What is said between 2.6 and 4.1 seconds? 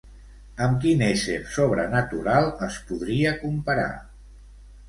es podria comparar?